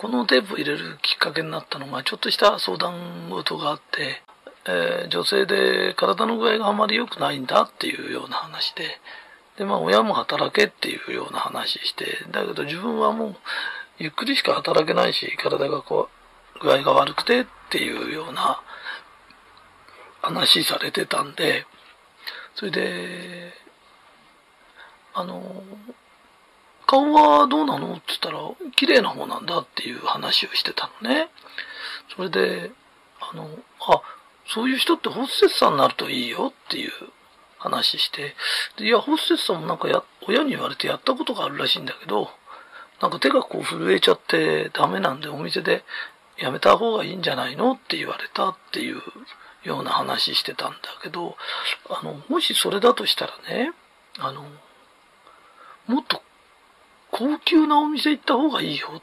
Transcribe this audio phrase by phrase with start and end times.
[0.00, 4.22] このテープを入れるきっかけになったのが、ちょっとした相談事があって、
[4.66, 8.98] えー、女性で体の具合があまり良くないんだっていうような話で、
[9.58, 13.36] で、まあ親も働けっていうような話して、だけど自分はもう
[13.98, 16.08] ゆっくりしか働けないし、体がこ
[16.56, 18.62] う、具合が悪くてっていうような
[20.22, 21.66] 話されてたんで、
[22.54, 23.52] それで、
[25.12, 25.62] あの、
[26.90, 27.92] 顔はどうなの？
[27.92, 28.40] って言ったら、
[28.74, 31.28] 綺麗な方なんだっていう話をしてたのね。
[32.16, 32.72] それで、
[33.20, 34.02] あの、あ、
[34.44, 36.90] そういう人ってホステスさんになるといいよっていう
[37.58, 38.34] 話して、
[38.76, 42.28] でいや、ホステスさんもなんかや、親に言われてやったことがあるらしいんだけど、
[43.00, 45.84] なんか手がこう震えちゃってダメなんでお店で
[46.38, 49.00] やめた方がいいんじゃないのって言われたっていう
[49.62, 51.36] ような話してたんだけど、
[51.88, 53.70] あの、もしそれだとしたらね、
[54.18, 54.44] あの、
[55.86, 56.22] もっと
[57.12, 59.02] 高級なお店行った方がいいよ。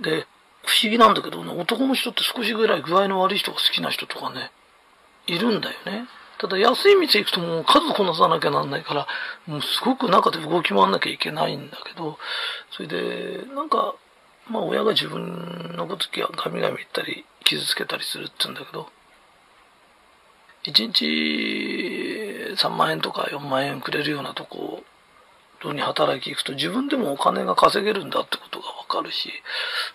[0.00, 0.26] で、
[0.64, 4.50] 不思議なんだけどね、男の人って少しぐらい具合の悪い人が好きな人とかね、
[5.26, 6.06] いるんだよね。
[6.38, 9.06] ただ安い店行くともう数こなさなきゃなんないから、
[9.46, 12.18] もうすごく中で動き回んなきゃいけないんだけど、
[12.70, 13.94] それで、なんか、
[14.48, 18.88] まあ親が自分のこときはガミガミ言ったり、傷つけたりするって言うんだけど、
[20.64, 21.04] 1日
[22.56, 24.79] 3万円とか4万円くれるようなとこ
[25.60, 29.30] 当に働き行くと自分でもお金が稼げるんだってことがわかるし、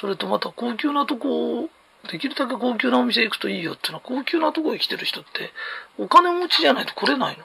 [0.00, 1.68] それとまた高級なとこを、
[2.10, 5.52] できるだけ高級なお店行くといいよってのは高級なとこ生きてる人って
[5.98, 7.44] お金持ちじゃないと来れないの。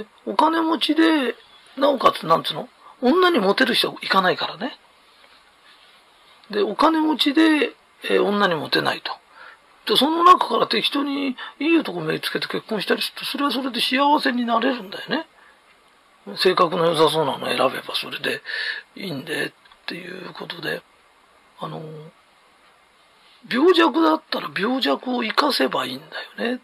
[0.00, 1.34] で、お金持ちで、
[1.76, 2.68] なおかつなんつうの？
[3.02, 4.78] 女にモテる人は行かないからね。
[6.50, 9.12] で、お金持ちで、えー、女にモテないと。
[9.92, 15.26] で、その中から適当にいい男目つけて結婚したりすると、それはそれで幸せになれるんだよね。
[16.36, 18.40] 性格の良さそうなの選べばそれで
[18.96, 19.52] いいんでっ
[19.86, 20.82] ていうことで、
[21.60, 21.82] あの、
[23.50, 26.00] 病弱だったら病弱を活かせばいいん
[26.38, 26.60] だよね。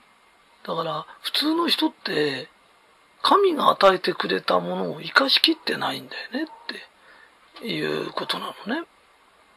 [0.66, 2.48] だから普通の人って
[3.22, 8.86] 神が与えてくれたものを生かしきってないんだよねっていうことなのね。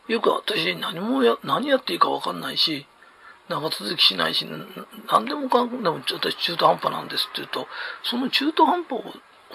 [0.07, 2.85] よく私何もや、何やっていいかわかんないし、
[3.47, 4.45] 長続きしないし、
[5.09, 7.67] 何でもかんでも私中途半端なんですって言うと、
[8.03, 9.03] その中途半端を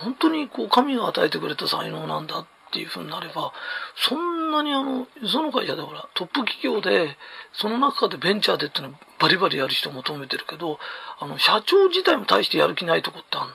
[0.00, 3.53] 本当にこう神が与えてくれた才能なんだっていうふうになれば、
[3.97, 7.16] そんなにあの、その会社でほら、トップ企業で、
[7.53, 10.78] その中でベンチャーでっていうのはバリバリやる人求めてるけど、
[11.19, 13.54] あの、社長自体も大してやる気ないとこってあんの。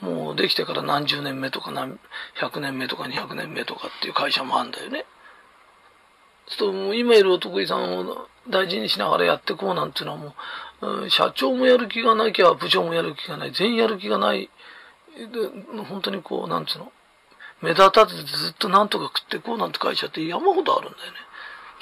[0.00, 1.98] もうできてから何十年目とか何、
[2.40, 5.04] 100年目とか200年目とかっていう会社もあるんだよね。
[6.48, 10.34] そう、今いるお得意さんを大事にしながらやってこうなんていうのはも
[10.80, 14.50] う、うん、社長もやる気がなきゃ部長もやる気がない、全員やる気がない、
[15.88, 16.92] 本当にこう、なんつうの、
[17.62, 21.18] 目立たずずっとなんとか食ってこうなんて会社って山ほどあるんだよね。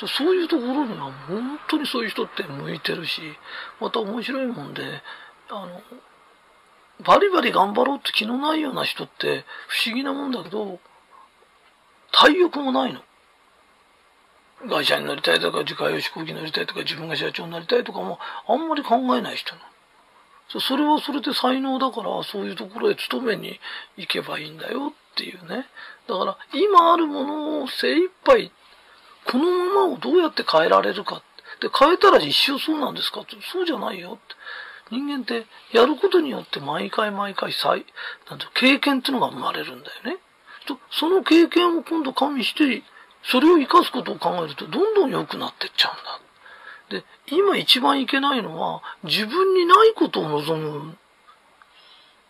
[0.07, 3.21] そういうところには本当にそういう人って向いてるし、
[3.81, 5.03] また面白いもんで、
[5.51, 5.83] あの、
[7.05, 10.79] バリバリ頑張ろうって気のないような人って不思議なもんだけど、
[12.13, 13.01] 体力もないの。
[14.69, 18.19] 会社に乗りたいとか、自家用飛行機乗りたいとか、自分が社長になりたいとかも、
[18.49, 19.67] あんまり考えない人なの。
[20.49, 23.61] それはそれで才能だから、そういうところへ勤めに
[23.97, 25.67] 行けばいいんだよっていうね。
[26.09, 28.51] だから、今あるものを精一杯、
[29.27, 31.23] このままをどうやって変えられるか。
[31.61, 34.35] で、変えたら一生そうなんですかそうじゃないよって。
[34.91, 37.85] 人間ってやることによって毎回毎回再、
[38.31, 40.17] なんて経験っていうのが生まれるんだよね。
[40.67, 42.83] と、その経験を今度加味して、
[43.25, 46.21] それを生かすことを考えるとどんどん良くなってっちゃうんだ。
[46.91, 50.97] で、今一番いけないのは、自分にないことを望む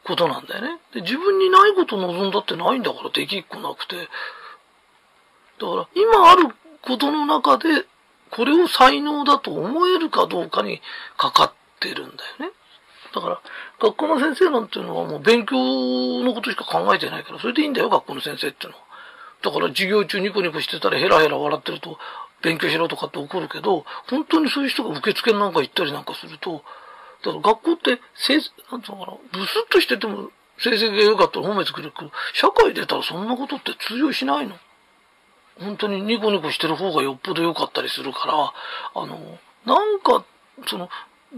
[0.05, 0.81] ことなんだよね。
[0.93, 3.97] で、自分にないことを望んだってないんだからできっこなくて。
[3.97, 7.87] だから、今あることの中で、
[8.31, 10.81] これを才能だと思えるかどうかに
[11.17, 12.53] かかってるんだよね。
[13.15, 13.41] だから、
[13.81, 15.57] 学校の先生なんていうのはもう勉強
[16.23, 18.85] のことしか考えてないから、それでいいんだよ、学校の先生っていうのは。
[19.43, 21.99] だから授業中ニコニコしてたらヘラヘラ笑ってると、
[22.43, 26.63] 勉強しろとかって怒るけど、本当にそういう人が受付なんか行ったりなんかすると、
[27.25, 28.41] だから学校って、せい、
[28.71, 34.57] なんつうのかな、ブスッとしてても成績が良かったら褒めてくれるけど、社会出たらそんなことって通用しないの。
[35.61, 40.25] 本当にニコニコしてる方がよっぽど良かったりするから、あの、なんか、
[40.67, 40.89] その、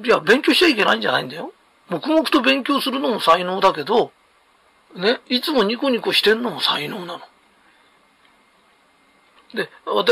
[0.05, 1.53] いや、勉強しちゃいけないんじゃないんだよ。
[1.89, 4.13] 黙々と勉強するのも才能だけど、
[4.95, 7.21] ね、いつもニコニコしてんのも才能なの。
[9.55, 9.69] で、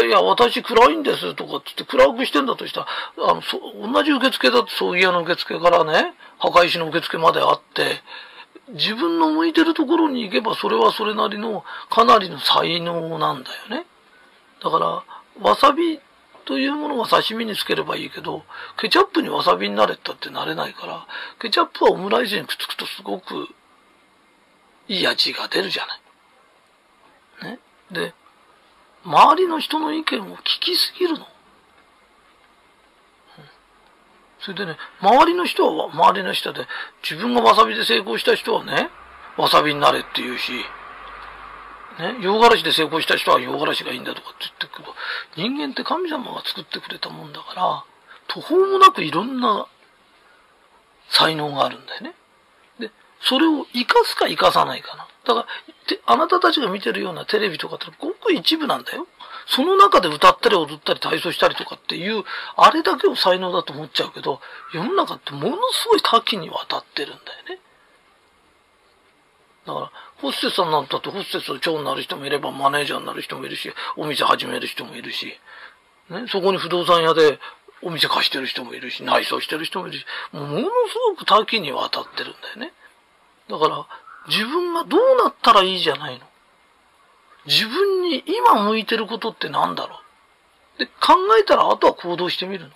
[0.07, 2.87] いや、私暗いんですとかって言って暗くしてんだとしたら、
[3.31, 8.03] あの、そ同じ受付だって葬儀屋の受付からね、墓石の受付まであって、
[8.71, 13.87] 自分の向いてるところに行けばそれはそれなりのかなりの才能なんだよね。
[14.63, 16.01] だから、わさび
[16.45, 18.43] というものは刺身につければいいけど、
[18.81, 21.07] ケチャップにわさびになれったってなれないから、
[21.39, 23.49] ケチャップはオムライスにくっつくとすごく
[24.89, 25.87] いい味が出るじゃ
[27.45, 27.53] ない。
[27.53, 27.59] ね。
[27.93, 28.15] で、
[29.05, 31.27] 周りの人の意見を聞きすぎるの。
[34.41, 36.67] それでね、周りの人は周りの人で、
[37.03, 38.91] 自分がわさびで成功した人はね、
[39.37, 40.53] わさびになれって言うし、
[41.99, 44.89] ね、洋辛子で成功した人は洋辛子がいいんだとかって言ってくる、
[45.37, 47.85] 人間って神様が作ってくれたもんだから、
[48.29, 49.67] 途方もなくいろんな
[51.11, 52.15] 才能があるんだよね。
[53.21, 55.09] それを活かすか活かさないかな。
[55.25, 55.47] だから、
[56.07, 59.07] あなたたちが見てるようなテレビとかってごく一部なんだよ。
[59.47, 62.25] その中で歌ったり踊ったり体操したりとかっていう、
[62.57, 64.41] あれだけを才能だと思っちゃうけど、
[64.75, 67.61] 世の中ってものすごい多岐にわたってるんだよね。
[69.67, 75.39] だから、ホステスさんなんだってホステスの長になる人もいれば、マネージャーになる人もいるし、お店始める人もいるし、
[76.11, 77.39] ね、そこに不動産屋で
[77.83, 80.69] お店貸してる人もいるし、内装してる人もいるし、ものす
[81.11, 82.73] ごく多岐にわたってるんだよね。
[83.49, 83.87] だから、
[84.29, 86.27] 自分がどうなったらいいじゃないの。
[87.47, 90.01] 自分に今向いてることって何だろ
[90.77, 90.79] う。
[90.79, 92.71] で、考えたらあとは行動してみるの。